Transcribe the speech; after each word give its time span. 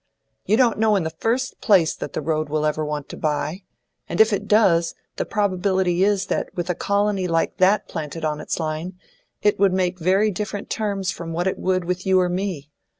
You 0.47 0.57
don't 0.57 0.79
know 0.79 0.95
in 0.95 1.03
the 1.03 1.11
first 1.11 1.61
place 1.61 1.93
that 1.93 2.13
the 2.13 2.23
Road 2.23 2.49
will 2.49 2.65
ever 2.65 2.83
want 2.83 3.07
to 3.09 3.15
buy; 3.17 3.65
and 4.09 4.19
if 4.19 4.33
it 4.33 4.47
does, 4.47 4.95
the 5.17 5.25
probability 5.25 6.03
is 6.03 6.25
that 6.25 6.49
with 6.55 6.71
a 6.71 6.73
colony 6.73 7.27
like 7.27 7.57
that 7.57 7.87
planted 7.87 8.25
on 8.25 8.41
its 8.41 8.59
line, 8.59 8.97
it 9.43 9.59
would 9.59 9.73
make 9.73 9.99
very 9.99 10.31
different 10.31 10.71
terms 10.71 11.11
from 11.11 11.33
what 11.33 11.45
it 11.45 11.59
would 11.59 11.85
with 11.85 12.03
you 12.07 12.19
or 12.19 12.29
me. 12.29 12.71